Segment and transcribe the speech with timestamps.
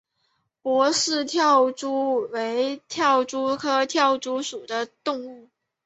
[0.63, 5.47] 波氏跳蛛为跳蛛科跳蛛属的动物。